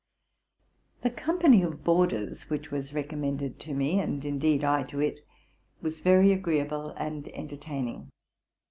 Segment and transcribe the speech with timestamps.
[1.03, 5.19] The company of boarders which was recommended to me, and, indeed, I to it,
[5.79, 8.09] was very agreeable and entertaining.